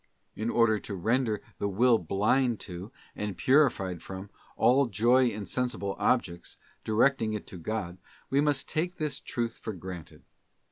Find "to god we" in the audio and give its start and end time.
7.45-8.41